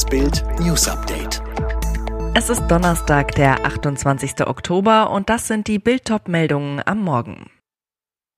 [0.00, 1.42] Das Bild News Update.
[2.34, 4.46] Es ist Donnerstag, der 28.
[4.46, 7.50] Oktober und das sind die Bild-Top-Meldungen am Morgen.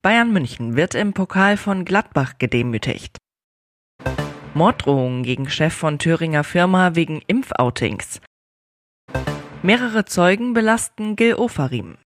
[0.02, 3.16] Bayern München wird im Pokal von Gladbach gedemütigt.
[4.54, 8.20] Morddrohungen gegen Chef von Thüringer Firma wegen Impfoutings.
[9.62, 11.96] Mehrere Zeugen belasten Gil Ofarim.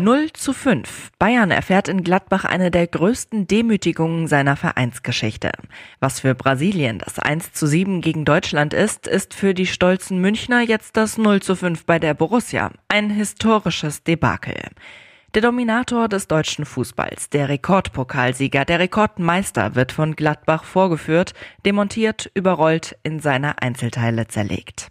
[0.00, 1.12] 0 zu 5.
[1.18, 5.52] Bayern erfährt in Gladbach eine der größten Demütigungen seiner Vereinsgeschichte.
[6.00, 10.62] Was für Brasilien das 1 zu 7 gegen Deutschland ist, ist für die stolzen Münchner
[10.62, 12.72] jetzt das 0 zu 5 bei der Borussia.
[12.88, 14.56] Ein historisches Debakel.
[15.34, 22.96] Der Dominator des deutschen Fußballs, der Rekordpokalsieger, der Rekordmeister wird von Gladbach vorgeführt, demontiert, überrollt,
[23.04, 24.88] in seine Einzelteile zerlegt.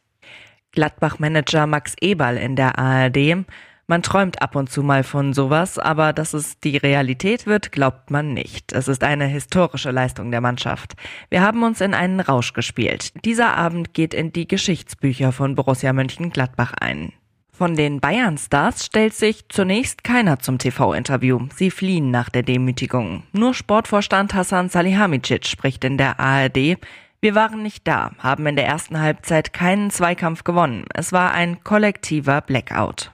[0.71, 3.45] Gladbach-Manager Max Eberl in der ARD
[3.89, 8.11] man träumt ab und zu mal von sowas, aber dass es die Realität wird, glaubt
[8.11, 8.71] man nicht.
[8.71, 10.93] Es ist eine historische Leistung der Mannschaft.
[11.31, 13.11] Wir haben uns in einen Rausch gespielt.
[13.25, 17.13] Dieser Abend geht in die Geschichtsbücher von Borussia Mönchengladbach ein.
[17.51, 21.47] Von den Bayern-Stars stellt sich zunächst keiner zum TV-Interview.
[21.55, 23.23] Sie fliehen nach der Demütigung.
[23.33, 26.77] Nur Sportvorstand Hassan Salihamidzic spricht in der ARD.
[27.21, 30.85] Wir waren nicht da, haben in der ersten Halbzeit keinen Zweikampf gewonnen.
[30.93, 33.11] Es war ein kollektiver Blackout.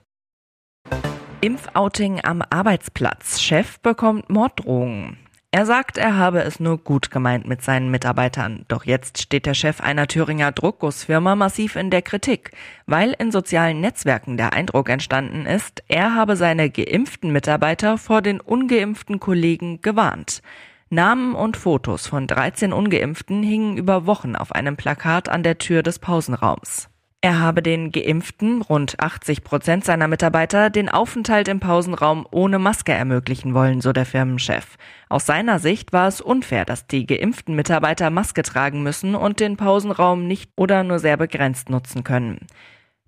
[1.41, 3.39] Impfouting am Arbeitsplatz.
[3.39, 5.17] Chef bekommt Morddrohungen.
[5.52, 8.66] Er sagt, er habe es nur gut gemeint mit seinen Mitarbeitern.
[8.67, 12.52] Doch jetzt steht der Chef einer Thüringer Druckgussfirma massiv in der Kritik,
[12.88, 18.41] weil in sozialen Netzwerken der Eindruck entstanden ist, er habe seine geimpften Mitarbeiter vor den
[18.41, 20.41] ungeimpften Kollegen gewarnt.
[20.89, 25.83] Namen und Fotos von 13 ungeimpften hingen über Wochen auf einem Plakat an der Tür
[25.83, 26.89] des Pausenraums.
[27.26, 32.92] Er habe den Geimpften, rund 80 Prozent seiner Mitarbeiter, den Aufenthalt im Pausenraum ohne Maske
[32.92, 34.78] ermöglichen wollen, so der Firmenchef.
[35.09, 39.58] Aus seiner Sicht war es unfair, dass die geimpften Mitarbeiter Maske tragen müssen und den
[39.58, 42.46] Pausenraum nicht oder nur sehr begrenzt nutzen können.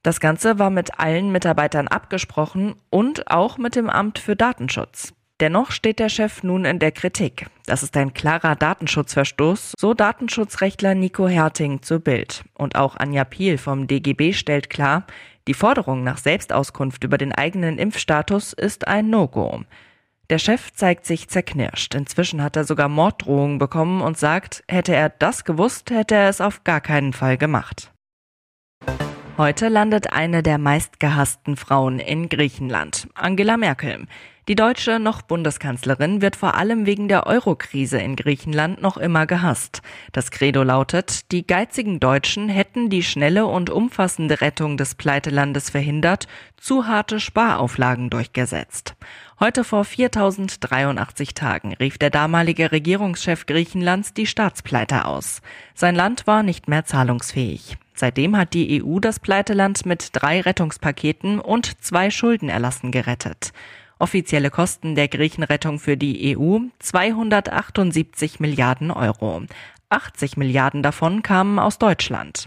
[0.02, 5.14] Das Ganze war mit allen Mitarbeitern abgesprochen und auch mit dem Amt für Datenschutz.
[5.39, 7.45] Dennoch steht der Chef nun in der Kritik.
[7.67, 12.43] Das ist ein klarer Datenschutzverstoß, so Datenschutzrechtler Nico Herting zu Bild.
[12.55, 15.05] Und auch Anja Piel vom DGB stellt klar,
[15.48, 19.61] die Forderung nach Selbstauskunft über den eigenen Impfstatus ist ein No-Go.
[20.31, 21.93] Der Chef zeigt sich zerknirscht.
[21.93, 26.42] Inzwischen hat er sogar Morddrohungen bekommen und sagt, hätte er das gewusst, hätte er es
[26.42, 27.92] auf gar keinen Fall gemacht.
[29.37, 34.08] Heute landet eine der meistgehassten Frauen in Griechenland, Angela Merkel.
[34.48, 39.83] Die deutsche noch Bundeskanzlerin wird vor allem wegen der Eurokrise in Griechenland noch immer gehasst.
[40.11, 46.27] Das Credo lautet, die geizigen Deutschen hätten die schnelle und umfassende Rettung des Pleitelandes verhindert,
[46.55, 48.95] zu harte Sparauflagen durchgesetzt.
[49.39, 55.43] Heute vor 4083 Tagen rief der damalige Regierungschef Griechenlands die Staatspleite aus.
[55.75, 57.77] Sein Land war nicht mehr zahlungsfähig.
[57.98, 63.52] Seitdem hat die EU das Pleiteland mit drei Rettungspaketen und zwei Schuldenerlassen gerettet.
[63.98, 69.42] Offizielle Kosten der Griechenrettung für die EU 278 Milliarden Euro.
[69.90, 72.46] 80 Milliarden davon kamen aus Deutschland.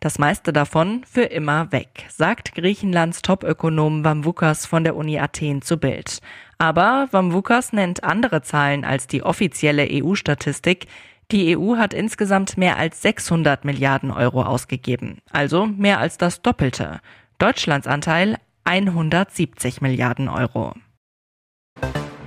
[0.00, 5.76] Das meiste davon für immer weg, sagt Griechenlands Topökonom Vamvukas von der Uni Athen zu
[5.76, 6.20] Bild.
[6.56, 10.86] Aber Vamvukas nennt andere Zahlen als die offizielle EU-Statistik.
[11.32, 17.00] Die EU hat insgesamt mehr als 600 Milliarden Euro ausgegeben, also mehr als das Doppelte.
[17.38, 20.74] Deutschlands Anteil 170 Milliarden Euro.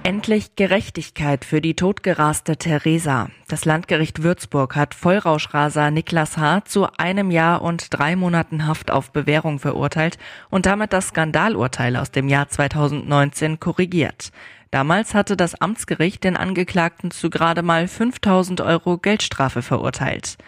[0.03, 3.29] Endlich Gerechtigkeit für die totgeraste Theresa.
[3.47, 6.65] Das Landgericht Würzburg hat Vollrauschraser Niklas H.
[6.65, 10.17] zu einem Jahr und drei Monaten Haft auf Bewährung verurteilt
[10.49, 14.31] und damit das Skandalurteil aus dem Jahr 2019 korrigiert.
[14.73, 20.39] Damals hatte das Amtsgericht den Angeklagten zu gerade mal 5000 Euro Geldstrafe verurteilt.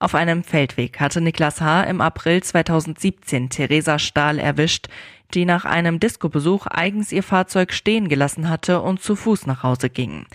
[0.00, 1.84] Auf einem Feldweg hatte Niklas H.
[1.84, 4.88] im April 2017 Theresa Stahl erwischt,
[5.32, 9.90] die nach einem Disco-Besuch eigens ihr Fahrzeug stehen gelassen hatte und zu Fuß nach Hause
[9.90, 10.26] ging.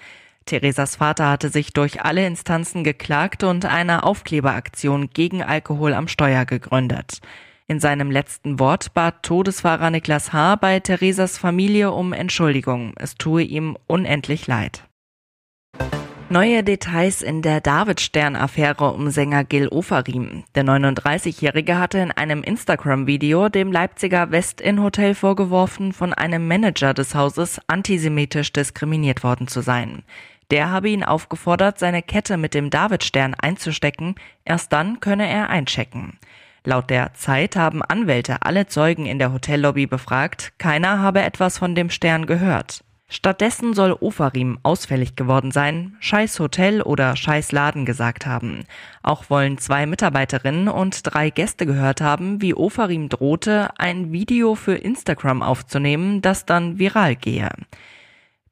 [0.45, 6.45] Theresas Vater hatte sich durch alle Instanzen geklagt und eine Aufkleberaktion gegen Alkohol am Steuer
[6.45, 7.19] gegründet.
[7.67, 10.57] In seinem letzten Wort bat Todesfahrer Niklas H.
[10.57, 12.93] bei Theresas Familie um Entschuldigung.
[12.97, 14.83] Es tue ihm unendlich leid.
[16.29, 20.43] Neue Details in der Davidstern-Affäre um Sänger Gil Ofarim.
[20.55, 27.61] Der 39-Jährige hatte in einem Instagram-Video dem Leipziger West-Inn-Hotel vorgeworfen, von einem Manager des Hauses
[27.67, 30.03] antisemitisch diskriminiert worden zu sein.
[30.51, 36.17] Der habe ihn aufgefordert, seine Kette mit dem Davidstern einzustecken, erst dann könne er einchecken.
[36.65, 41.75] Laut der Zeit haben Anwälte alle Zeugen in der Hotellobby befragt, keiner habe etwas von
[41.75, 42.83] dem Stern gehört.
[43.09, 48.63] Stattdessen soll Ofarim ausfällig geworden sein, scheiß Hotel oder scheiß Laden gesagt haben.
[49.03, 54.73] Auch wollen zwei Mitarbeiterinnen und drei Gäste gehört haben, wie Ofarim drohte, ein Video für
[54.75, 57.49] Instagram aufzunehmen, das dann viral gehe.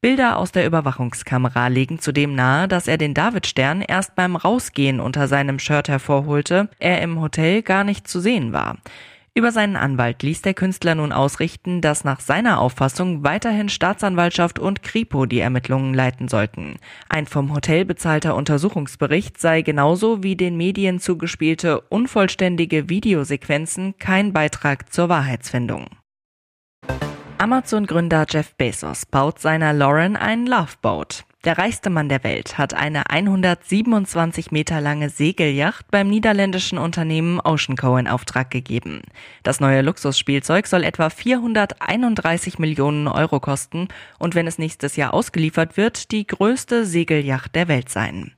[0.02, 5.28] Bilder aus der Überwachungskamera legen zudem nahe, dass er den Davidstern erst beim Rausgehen unter
[5.28, 8.78] seinem Shirt hervorholte, er im Hotel gar nicht zu sehen war.
[9.32, 14.82] Über seinen Anwalt ließ der Künstler nun ausrichten, dass nach seiner Auffassung weiterhin Staatsanwaltschaft und
[14.82, 16.78] Kripo die Ermittlungen leiten sollten.
[17.08, 24.92] Ein vom Hotel bezahlter Untersuchungsbericht sei genauso wie den Medien zugespielte unvollständige Videosequenzen kein Beitrag
[24.92, 25.86] zur Wahrheitsfindung.
[27.42, 31.24] Amazon-Gründer Jeff Bezos baut seiner Lauren ein Loveboat.
[31.44, 37.76] Der reichste Mann der Welt hat eine 127 Meter lange Segelyacht beim niederländischen Unternehmen Ocean
[37.76, 37.96] Co.
[37.96, 39.02] in Auftrag gegeben.
[39.42, 43.88] Das neue Luxusspielzeug soll etwa 431 Millionen Euro kosten
[44.20, 48.30] und wenn es nächstes Jahr ausgeliefert wird, die größte Segelyacht der Welt sein.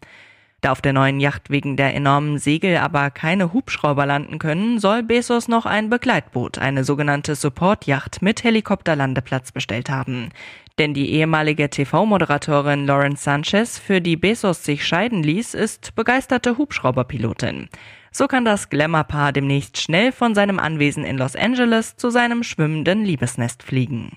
[0.65, 5.03] Da auf der neuen Yacht wegen der enormen Segel aber keine Hubschrauber landen können, soll
[5.03, 10.31] Bezos noch ein Begleitboot, eine sogenannte Support-Yacht mit Helikopterlandeplatz bestellt haben.
[10.79, 17.69] Denn die ehemalige TV-Moderatorin Lauren Sanchez, für die Bezos sich scheiden ließ, ist begeisterte Hubschrauberpilotin.
[18.11, 23.05] So kann das Glamour-Paar demnächst schnell von seinem Anwesen in Los Angeles zu seinem schwimmenden
[23.05, 24.17] Liebesnest fliegen.